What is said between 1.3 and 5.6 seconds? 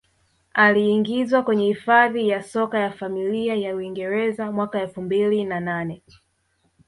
kwenye Hifadhi ya Soka ya Familia ya Uingereza mwaka elfu mbili na